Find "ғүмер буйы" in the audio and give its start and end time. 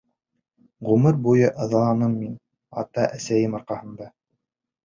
0.89-1.51